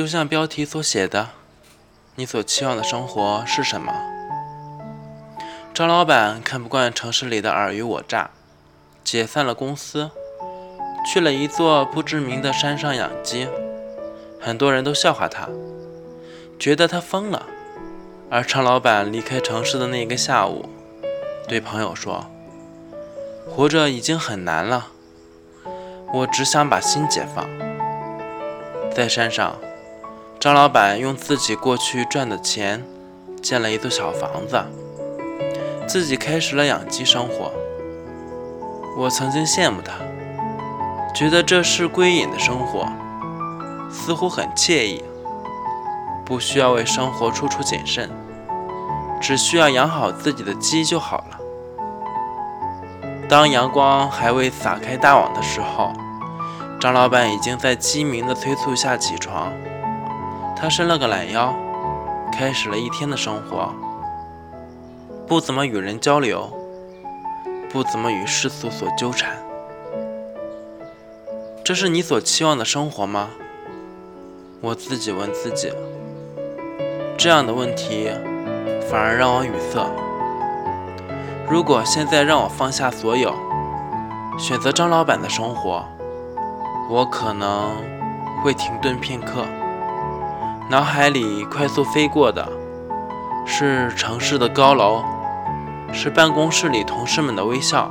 [0.00, 1.28] 就像标题所写的，
[2.14, 3.92] 你所期望的生活是什么？
[5.74, 8.30] 张老板看不惯城市里的尔虞我诈，
[9.04, 10.10] 解散了公司，
[11.04, 13.46] 去了一座不知名的山上养鸡。
[14.40, 15.50] 很多人都笑话他，
[16.58, 17.44] 觉得他疯了。
[18.30, 20.66] 而常老板离开城市的那个下午，
[21.46, 22.24] 对朋友说
[23.46, 24.86] ：“活着已经很难了，
[26.14, 27.46] 我只想把心解放。”
[28.96, 29.56] 在山上，
[30.40, 32.82] 张老板用自己过去赚的钱
[33.42, 34.64] 建了一座小房子，
[35.86, 37.52] 自己开始了养鸡生活。
[38.96, 39.92] 我曾经羡慕他，
[41.14, 42.88] 觉得这是归隐的生活，
[43.90, 45.04] 似乎很惬意。
[46.24, 48.08] 不需要为生活处处谨慎，
[49.20, 51.38] 只需要养好自己的鸡就好了。
[53.28, 55.92] 当阳光还未撒开大网的时候，
[56.80, 59.52] 张老板已经在鸡鸣的催促下起床。
[60.60, 61.54] 他伸了个懒腰，
[62.30, 63.72] 开始了一天的生活。
[65.26, 66.52] 不怎么与人交流，
[67.70, 69.32] 不怎么与世俗所纠缠。
[71.64, 73.30] 这是你所期望的生活吗？
[74.60, 75.72] 我自己问自己。
[77.16, 78.10] 这样的问题
[78.90, 79.80] 反而让我语塞。
[81.48, 83.34] 如果现在让我放下所有，
[84.38, 85.82] 选择张老板的生活，
[86.90, 87.74] 我可能
[88.42, 89.46] 会停顿片刻，
[90.70, 92.48] 脑海里快速飞过的
[93.44, 95.02] 是城市的高楼，
[95.92, 97.90] 是办公室里同事们的微笑，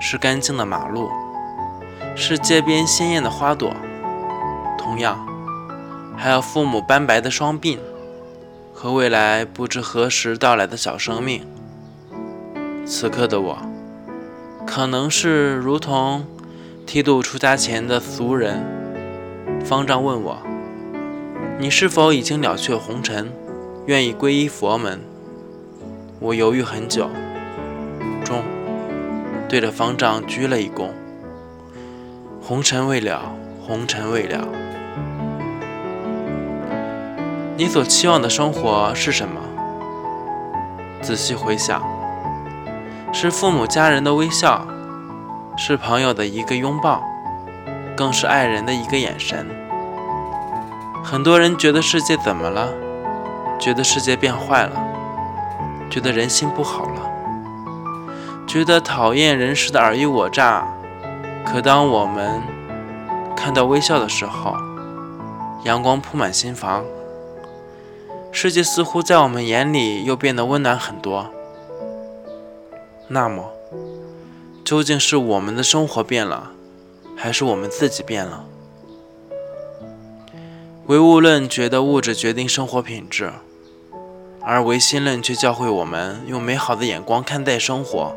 [0.00, 1.10] 是干净的马路，
[2.16, 3.70] 是街边鲜艳的花朵，
[4.78, 5.26] 同样
[6.16, 7.78] 还有父母斑白的双鬓。
[8.72, 11.46] 和未来不知何时到来的小生命。
[12.86, 13.58] 此刻的我，
[14.66, 16.26] 可能是如同
[16.86, 18.64] 剃度出家前的俗人。
[19.64, 20.38] 方丈问我
[21.58, 23.32] ：“你是否已经了却红尘，
[23.86, 25.00] 愿意皈依佛门？”
[26.20, 27.08] 我犹豫很久，
[28.24, 28.42] 终
[29.48, 30.88] 对着方丈鞠了一躬
[32.42, 33.22] ：“红尘未了，
[33.66, 34.46] 红尘未了。”
[37.56, 39.40] 你所期望的生活是什么？
[41.00, 41.82] 仔细回想，
[43.12, 44.66] 是父母家人的微笑，
[45.56, 47.00] 是朋友的一个拥抱，
[47.96, 49.46] 更是爱人的一个眼神。
[51.04, 52.72] 很多人觉得世界怎么了？
[53.60, 54.72] 觉得世界变坏了，
[55.90, 57.10] 觉得人心不好了，
[58.46, 60.66] 觉得讨厌人世的尔虞我诈。
[61.44, 62.42] 可当我们
[63.36, 64.56] 看到微笑的时候，
[65.64, 66.82] 阳光铺满心房。
[68.32, 71.30] 世界似乎在我们眼里又变得温暖很多。
[73.08, 73.44] 那么，
[74.64, 76.50] 究竟是我们的生活变了，
[77.14, 78.46] 还是我们自己变了？
[80.86, 83.32] 唯物论觉得物质决定生活品质，
[84.42, 88.14] 而唯心论却教会我们用美好的眼光看待生活。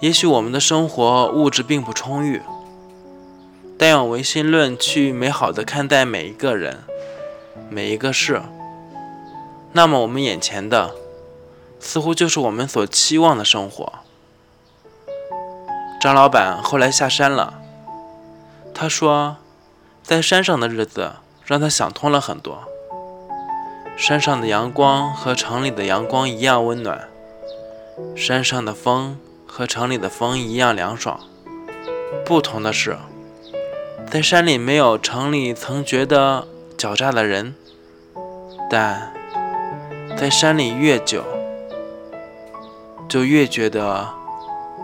[0.00, 2.40] 也许我们的生活物质并不充裕，
[3.76, 6.84] 但用唯心论去美好的看待每一个人。
[7.70, 8.42] 每一个事，
[9.72, 10.92] 那么我们眼前的
[11.78, 13.92] 似乎就是我们所期望的生活。
[16.00, 17.54] 张老板后来下山了，
[18.74, 19.36] 他说，
[20.04, 21.12] 在山上的日子
[21.46, 22.62] 让他想通了很多。
[23.96, 27.08] 山上的阳光和城里的阳光一样温暖，
[28.14, 31.18] 山上的风和城里的风一样凉爽。
[32.24, 32.98] 不同的是，
[34.10, 36.46] 在山里没有城里曾觉得。
[36.76, 37.54] 狡诈的人，
[38.68, 39.14] 但
[40.18, 41.24] 在山里越久，
[43.08, 44.08] 就越觉得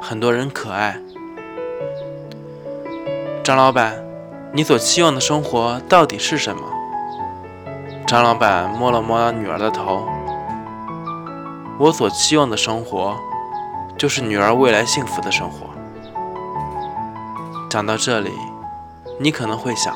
[0.01, 0.99] 很多人可爱。
[3.43, 4.03] 张老板，
[4.53, 6.63] 你所期望的生活到底是什么？
[8.05, 10.05] 张老板摸了摸女儿的头。
[11.79, 13.15] 我所期望的生活，
[13.97, 15.69] 就是女儿未来幸福的生活。
[17.71, 18.33] 讲到这里，
[19.21, 19.95] 你可能会想。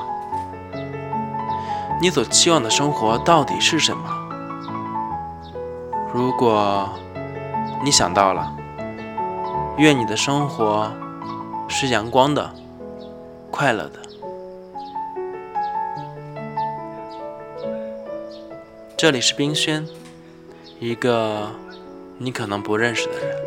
[2.00, 4.04] 你所期望的生活到底是什么？
[6.12, 6.88] 如果
[7.82, 8.54] 你想到了，
[9.78, 10.88] 愿你的生活
[11.66, 12.52] 是阳光的、
[13.50, 14.03] 快乐的。
[18.96, 19.86] 这里是冰轩，
[20.80, 21.50] 一个
[22.16, 23.43] 你可能不认识的人。